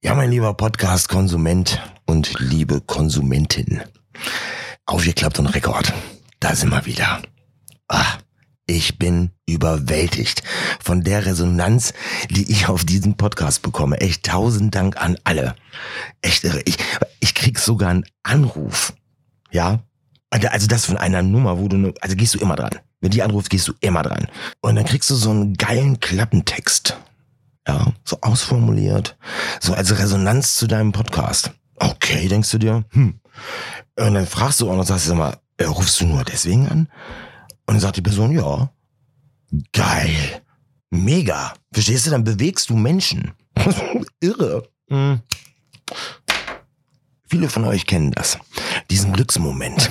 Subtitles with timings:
[0.00, 3.80] Ja, mein lieber Podcast-Konsument und liebe Konsumentin.
[4.86, 5.92] Aufgeklappt und Rekord.
[6.38, 7.20] Da sind wir wieder.
[7.88, 8.06] Ah,
[8.64, 10.44] ich bin überwältigt
[10.78, 11.94] von der Resonanz,
[12.30, 14.00] die ich auf diesen Podcast bekomme.
[14.00, 15.56] Echt tausend Dank an alle.
[16.22, 16.62] Echt irre.
[16.64, 16.76] Ich,
[17.18, 18.92] ich krieg sogar einen Anruf.
[19.50, 19.80] Ja.
[20.30, 22.78] Also das von einer Nummer, wo du, also gehst du immer dran.
[23.00, 24.28] Wenn die anruft, gehst du immer dran.
[24.60, 26.96] Und dann kriegst du so einen geilen Klappentext.
[27.68, 29.18] Ja, so ausformuliert.
[29.60, 31.50] So als Resonanz zu deinem Podcast.
[31.76, 33.20] Okay, denkst du dir, hm.
[33.96, 36.88] Und dann fragst du auch noch, sagst du mal, äh, rufst du nur deswegen an?
[37.66, 38.70] Und dann sagt die Person, ja.
[39.72, 40.42] Geil.
[40.90, 41.52] Mega.
[41.72, 42.10] Verstehst du?
[42.10, 43.32] Dann bewegst du Menschen.
[44.20, 44.68] Irre.
[44.88, 45.20] Hm.
[47.28, 48.38] Viele von euch kennen das.
[48.90, 49.90] Diesen Glücksmoment.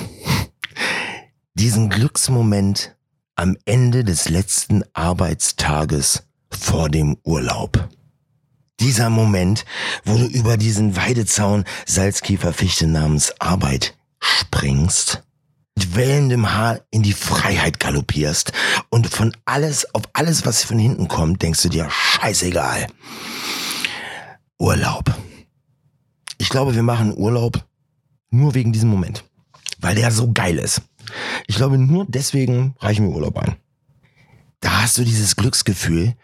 [1.53, 2.95] Diesen Glücksmoment
[3.35, 6.23] am Ende des letzten Arbeitstages
[6.57, 7.89] vor dem Urlaub.
[8.79, 9.65] Dieser Moment,
[10.05, 15.23] wo du über diesen Weidezaun Salzkieferfichte namens Arbeit springst,
[15.75, 18.51] mit wellendem Haar in die Freiheit galoppierst
[18.89, 22.87] und von alles, auf alles, was von hinten kommt, denkst du dir, scheißegal.
[24.59, 25.13] Urlaub.
[26.37, 27.63] Ich glaube, wir machen Urlaub
[28.29, 29.23] nur wegen diesem Moment,
[29.79, 30.81] weil der so geil ist.
[31.47, 33.55] Ich glaube, nur deswegen reichen wir Urlaub ein.
[34.59, 36.15] Da hast du dieses Glücksgefühl,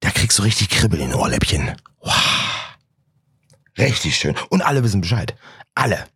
[0.00, 1.76] da kriegst du richtig Kribbel in den Ohrläppchen.
[2.00, 2.14] Wow.
[3.78, 4.34] Richtig schön.
[4.48, 5.34] Und alle wissen Bescheid.
[5.74, 6.06] Alle.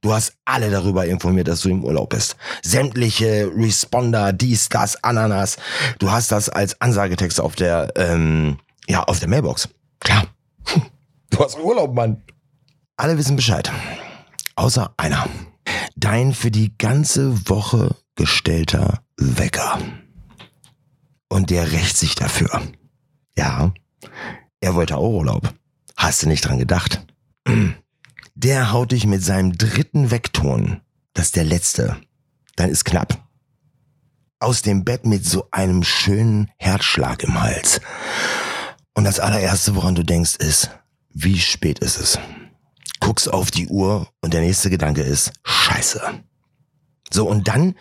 [0.00, 2.36] Du hast alle darüber informiert, dass du im Urlaub bist.
[2.62, 5.56] Sämtliche Responder, dies, das, Ananas.
[6.00, 8.58] Du hast das als Ansagetext auf der, ähm,
[8.88, 9.68] ja, auf der Mailbox.
[10.00, 10.26] Klar.
[11.30, 12.22] Du hast Urlaub, Mann.
[12.96, 13.70] Alle wissen Bescheid.
[14.56, 15.28] Außer einer.
[15.94, 19.78] Dein für die ganze Woche gestellter Wecker.
[21.32, 22.60] Und der rächt sich dafür.
[23.38, 23.72] Ja,
[24.60, 25.54] er wollte auch Urlaub.
[25.96, 27.06] Hast du nicht dran gedacht?
[28.34, 30.82] Der haut dich mit seinem dritten Weckton,
[31.14, 31.96] das ist der letzte,
[32.56, 33.26] dann ist knapp,
[34.40, 37.80] aus dem Bett mit so einem schönen Herzschlag im Hals.
[38.94, 40.70] Und das allererste, woran du denkst, ist,
[41.10, 42.18] wie spät ist es?
[43.00, 46.00] Guckst auf die Uhr und der nächste Gedanke ist, scheiße.
[47.10, 47.74] So, und dann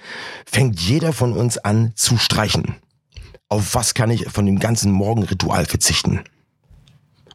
[0.46, 2.76] fängt jeder von uns an zu streichen
[3.52, 6.22] auf was kann ich von dem ganzen Morgenritual verzichten.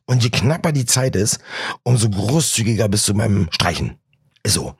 [0.06, 1.40] Und je knapper die Zeit ist,
[1.82, 3.98] umso großzügiger bist du beim Streichen.
[4.42, 4.74] Ist so.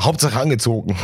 [0.00, 0.96] Hauptsache angezogen.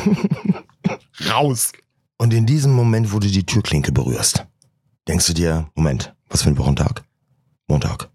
[1.29, 1.73] Raus.
[2.17, 4.47] Und in diesem Moment, wo du die Türklinke berührst,
[5.07, 7.05] denkst du dir, Moment, was für ein Wochentag?
[7.69, 8.09] Montag.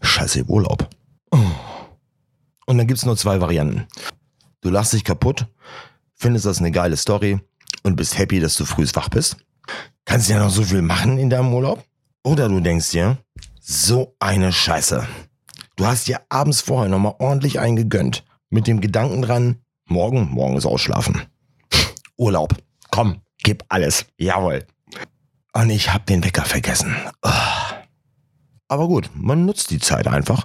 [0.00, 0.88] Scheiße, Urlaub.
[2.64, 3.86] Und dann gibt's nur zwei Varianten.
[4.62, 5.46] Du lachst dich kaputt,
[6.14, 7.38] findest das eine geile Story
[7.82, 9.36] und bist happy, dass du früh wach bist
[10.04, 11.84] kannst ja noch so viel machen in deinem Urlaub.
[12.24, 13.18] Oder du denkst dir,
[13.60, 15.06] so eine Scheiße.
[15.76, 18.24] Du hast dir abends vorher nochmal ordentlich eingegönnt.
[18.50, 19.56] Mit dem Gedanken dran,
[19.86, 21.22] morgen, morgen ist ausschlafen.
[22.16, 22.54] Urlaub.
[22.90, 24.06] Komm, gib alles.
[24.18, 24.66] Jawohl.
[25.54, 26.94] Und ich hab den Wecker vergessen.
[27.22, 27.30] Oh.
[28.68, 30.44] Aber gut, man nutzt die Zeit einfach.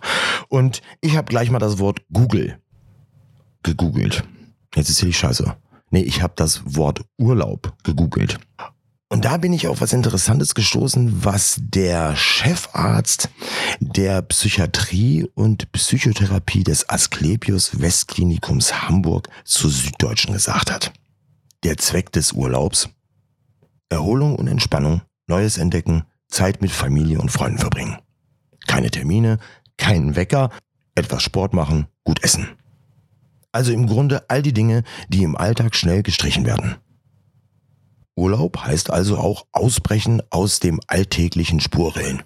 [0.50, 2.60] Und ich habe gleich mal das Wort Google
[3.64, 4.24] gegoogelt.
[4.76, 5.56] Jetzt ist hier die Scheiße.
[5.92, 8.38] Nee, ich habe das Wort Urlaub gegoogelt.
[9.10, 13.30] Und da bin ich auf was Interessantes gestoßen, was der Chefarzt
[13.80, 20.92] der Psychiatrie und Psychotherapie des Asklepios Westklinikums Hamburg zu Süddeutschen gesagt hat.
[21.64, 22.90] Der Zweck des Urlaubs?
[23.90, 27.98] Erholung und Entspannung, Neues entdecken, Zeit mit Familie und Freunden verbringen.
[28.68, 29.40] Keine Termine,
[29.78, 30.50] keinen Wecker,
[30.96, 32.50] etwas Sport machen, gut essen.
[33.54, 36.76] Also im Grunde all die Dinge, die im Alltag schnell gestrichen werden.
[38.18, 42.24] Urlaub heißt also auch Ausbrechen aus dem alltäglichen Spurrillen.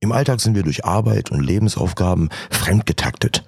[0.00, 3.44] Im Alltag sind wir durch Arbeit und Lebensaufgaben fremdgetaktet.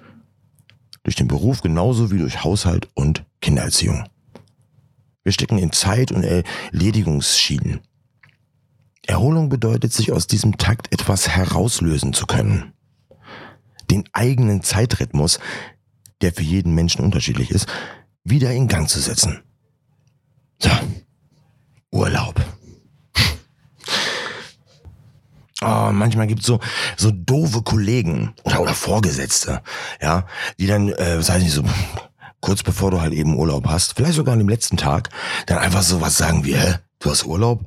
[1.01, 4.07] Durch den Beruf genauso wie durch Haushalt und Kindererziehung.
[5.23, 7.81] Wir stecken in Zeit- und Erledigungsschienen.
[9.07, 12.71] Erholung bedeutet, sich aus diesem Takt etwas herauslösen zu können.
[13.89, 15.39] Den eigenen Zeitrhythmus,
[16.21, 17.67] der für jeden Menschen unterschiedlich ist,
[18.23, 19.41] wieder in Gang zu setzen.
[20.59, 20.69] So.
[21.91, 22.41] Urlaub.
[25.61, 26.59] Oh, manchmal gibt's so,
[26.97, 29.61] so doofe Kollegen oder, oder Vorgesetzte,
[30.01, 30.25] ja,
[30.59, 31.63] die dann, äh, was heißt nicht, so
[32.41, 35.09] kurz bevor du halt eben Urlaub hast, vielleicht sogar an dem letzten Tag,
[35.45, 37.65] dann einfach so was sagen wie, hä, du hast Urlaub?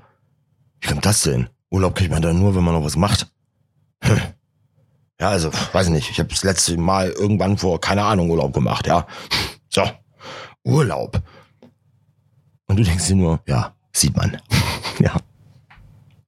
[0.80, 1.48] Wie kommt das denn?
[1.70, 3.28] Urlaub kriegt man dann nur, wenn man noch was macht.
[4.02, 4.20] Hm.
[5.18, 8.52] Ja, also, weiß ich nicht, ich habe das letzte Mal irgendwann vor, keine Ahnung, Urlaub
[8.52, 9.06] gemacht, ja.
[9.70, 9.88] So,
[10.62, 11.22] Urlaub.
[12.66, 14.40] Und du denkst dir nur, ja, sieht man.
[14.98, 15.16] ja.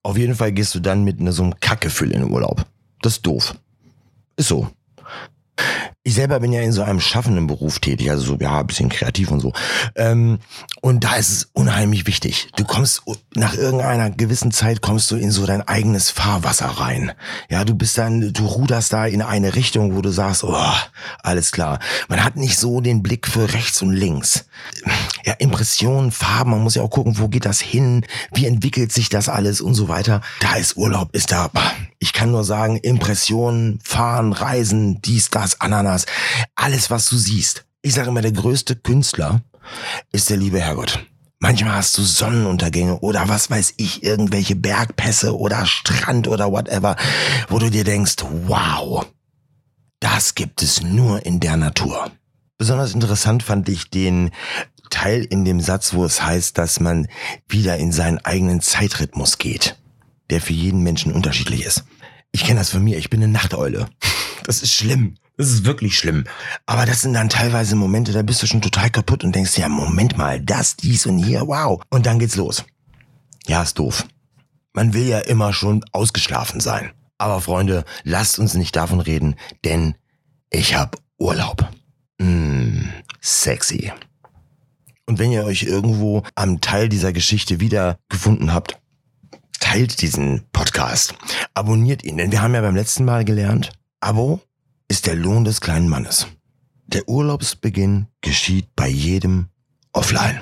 [0.02, 2.64] Auf jeden Fall gehst du dann mit ne, so einem Kackgefühl in den Urlaub.
[3.02, 3.54] Das ist doof.
[4.36, 4.70] Ist so.
[6.04, 8.88] Ich selber bin ja in so einem schaffenden Beruf tätig, also so, ja, ein bisschen
[8.88, 9.52] kreativ und so.
[9.94, 10.38] Ähm,
[10.80, 12.48] und da ist es unheimlich wichtig.
[12.56, 13.02] Du kommst
[13.34, 17.12] nach irgendeiner gewissen Zeit kommst du in so dein eigenes Fahrwasser rein.
[17.50, 20.72] Ja, du bist dann, du ruderst da in eine Richtung, wo du sagst, oh,
[21.22, 21.78] alles klar.
[22.08, 24.46] Man hat nicht so den Blick für rechts und links.
[25.26, 29.10] Ja, Impressionen, Farben, man muss ja auch gucken, wo geht das hin, wie entwickelt sich
[29.10, 30.22] das alles und so weiter.
[30.40, 31.50] Da ist Urlaub, ist da,
[31.98, 36.06] ich kann nur sagen, Impressionen, Fahren, Reisen, dies, das, Ananas,
[36.54, 37.64] alles, was du siehst.
[37.82, 39.42] Ich sage immer, der größte Künstler
[40.12, 41.04] ist der liebe Herrgott.
[41.40, 46.96] Manchmal hast du Sonnenuntergänge oder was weiß ich, irgendwelche Bergpässe oder Strand oder whatever,
[47.48, 48.16] wo du dir denkst,
[48.46, 49.06] wow,
[50.00, 52.10] das gibt es nur in der Natur.
[52.58, 54.32] Besonders interessant fand ich den
[54.90, 57.06] Teil in dem Satz, wo es heißt, dass man
[57.48, 59.76] wieder in seinen eigenen Zeitrhythmus geht,
[60.30, 61.84] der für jeden Menschen unterschiedlich ist.
[62.32, 63.88] Ich kenne das von mir, ich bin eine Nachteule.
[64.44, 65.14] Das ist schlimm.
[65.36, 66.24] Das ist wirklich schlimm.
[66.66, 69.68] Aber das sind dann teilweise Momente, da bist du schon total kaputt und denkst, ja,
[69.68, 71.80] Moment mal, das, dies und hier, wow.
[71.90, 72.64] Und dann geht's los.
[73.46, 74.06] Ja, ist doof.
[74.72, 76.90] Man will ja immer schon ausgeschlafen sein.
[77.18, 79.94] Aber Freunde, lasst uns nicht davon reden, denn
[80.50, 81.68] ich hab Urlaub.
[82.18, 82.88] Mmh,
[83.20, 83.92] sexy.
[85.06, 88.78] Und wenn ihr euch irgendwo am Teil dieser Geschichte wiedergefunden habt,
[89.78, 91.14] teilt diesen Podcast,
[91.54, 93.70] abonniert ihn, denn wir haben ja beim letzten Mal gelernt,
[94.00, 94.40] Abo
[94.88, 96.26] ist der Lohn des kleinen Mannes.
[96.88, 99.46] Der Urlaubsbeginn geschieht bei jedem
[99.92, 100.40] offline.